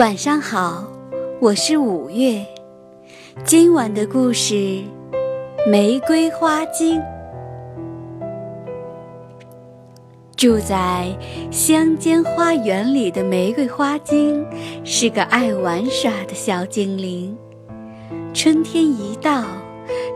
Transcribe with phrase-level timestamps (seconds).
[0.00, 0.90] 晚上好，
[1.42, 2.42] 我是五月。
[3.44, 4.54] 今晚的故事
[5.68, 6.98] 《玫瑰花精》。
[10.34, 11.14] 住在
[11.50, 14.42] 乡间花园里的玫瑰花精
[14.84, 17.36] 是个爱玩耍的小精灵。
[18.32, 19.44] 春天一到，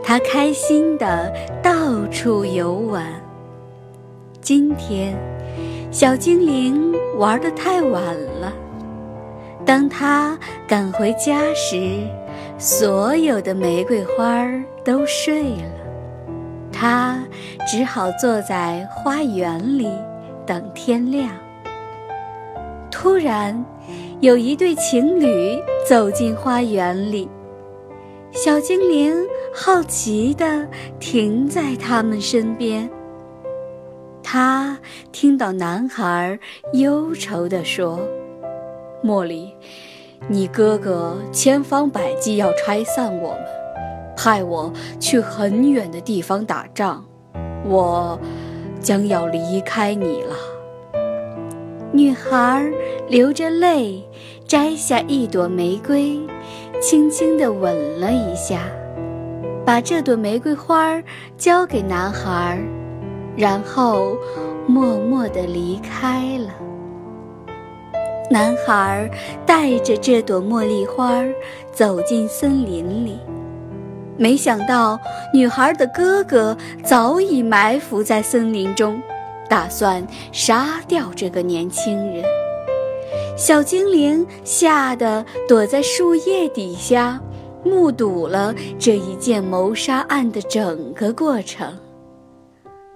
[0.03, 1.31] 它开心的
[1.61, 3.05] 到处游玩。
[4.41, 5.15] 今天，
[5.91, 8.01] 小精灵玩的太晚
[8.41, 8.51] 了。
[9.65, 11.97] 当他赶回家时，
[12.59, 14.45] 所有的玫瑰花
[14.83, 15.71] 都睡了，
[16.71, 17.17] 他
[17.67, 19.89] 只好坐在花园里
[20.45, 21.31] 等天亮。
[22.91, 23.65] 突然，
[24.19, 27.27] 有一对情侣走进花园里，
[28.31, 29.15] 小精灵
[29.51, 30.67] 好奇地
[30.99, 32.87] 停在他们身边。
[34.21, 34.77] 他
[35.11, 36.37] 听到男孩
[36.73, 37.99] 忧愁地说。
[39.05, 39.53] 茉莉，
[40.27, 43.45] 你哥哥千方百计要拆散我们，
[44.17, 47.05] 派我去很远的地方打仗，
[47.67, 48.19] 我
[48.81, 50.35] 将要离开你了。
[51.91, 52.65] 女孩
[53.07, 54.03] 流着泪
[54.47, 56.19] 摘下一朵玫瑰，
[56.81, 58.63] 轻轻地吻了一下，
[59.63, 60.99] 把这朵玫瑰花
[61.37, 62.59] 交给男孩，
[63.37, 64.17] 然后
[64.65, 66.49] 默默地离开了。
[68.29, 69.09] 男孩
[69.45, 71.23] 带着这朵茉莉花
[71.71, 73.19] 走进森林里，
[74.17, 74.99] 没想到
[75.33, 78.99] 女孩的哥哥早已埋伏在森林中，
[79.47, 82.23] 打算杀掉这个年轻人。
[83.37, 87.21] 小精灵吓得躲在树叶底下，
[87.63, 91.77] 目睹了这一件谋杀案的整个过程。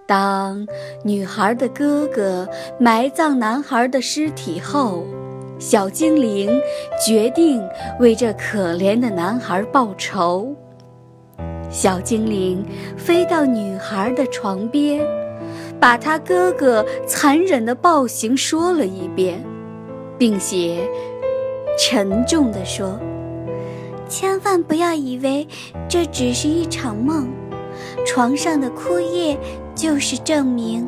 [0.08, 0.66] 当
[1.04, 5.04] 女孩的哥哥埋葬男孩的尸体后，
[5.60, 6.50] 小精灵
[7.06, 7.62] 决定
[8.00, 10.56] 为这可怜的男孩报仇。
[11.70, 12.66] 小精灵
[12.98, 15.06] 飞到女孩的床边，
[15.80, 19.44] 把他哥哥残忍的暴行说了一遍，
[20.18, 20.90] 并且
[21.78, 23.00] 沉重地说
[24.10, 25.48] ：“千万不要以为
[25.88, 27.30] 这只是一场梦，
[28.06, 29.38] 床上的枯叶
[29.76, 30.88] 就是证明。”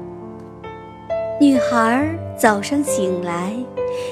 [1.39, 2.07] 女孩
[2.41, 3.55] 早上醒来。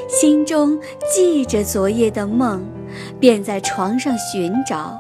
[0.07, 0.78] 心中
[1.12, 2.63] 记着昨夜的梦，
[3.19, 5.00] 便在床上寻找，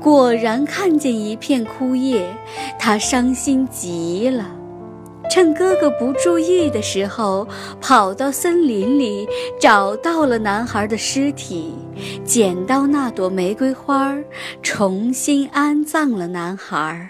[0.00, 2.24] 果然看见一片枯叶，
[2.78, 4.50] 他伤心极了。
[5.30, 7.46] 趁哥哥不注意的时候，
[7.78, 9.28] 跑到森林里
[9.60, 11.74] 找到了男孩的尸体，
[12.24, 14.16] 捡到那朵玫瑰花，
[14.62, 17.06] 重新安葬了男孩。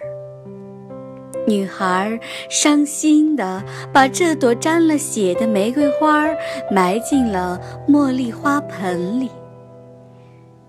[1.46, 6.24] 女孩伤心地把这朵沾了血的玫瑰花
[6.70, 9.28] 埋进了茉莉花盆里。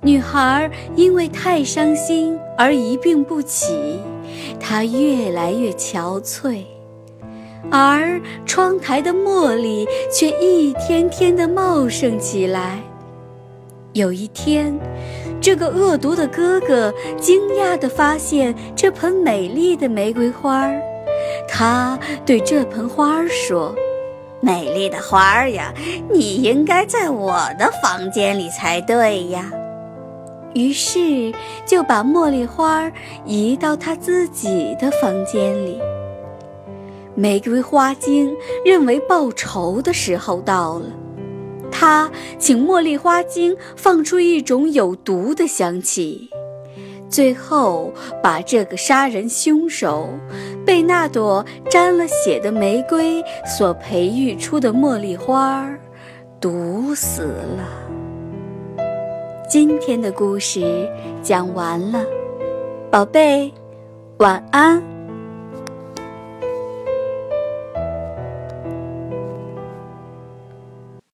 [0.01, 3.99] 女孩因为太伤心而一病不起，
[4.59, 6.63] 她越来越憔悴，
[7.71, 12.79] 而窗台的茉莉却一天天地茂盛起来。
[13.93, 14.77] 有一天，
[15.43, 20.81] 这个恶毒的哥哥惊讶地发现这盆美丽的玫瑰花儿，
[21.49, 23.75] 他对这盆花儿说
[24.39, 25.73] ：“美丽的花儿呀，
[26.09, 29.51] 你应该在我的房间里才对呀。”
[30.55, 31.33] 于是
[31.65, 32.89] 就把茉莉花
[33.25, 35.77] 移到他自己的房间里。
[37.15, 38.33] 玫瑰花精
[38.63, 40.85] 认为报仇的时候到了。
[41.73, 46.29] 他请茉莉花精放出一种有毒的香气，
[47.09, 47.91] 最后
[48.21, 50.07] 把这个杀人凶手
[50.63, 53.23] 被那朵沾了血的玫瑰
[53.57, 55.67] 所培育出的茉莉花
[56.39, 57.67] 毒死了。
[59.49, 60.87] 今天的故事
[61.23, 62.05] 讲完了，
[62.91, 63.51] 宝贝，
[64.19, 64.92] 晚安。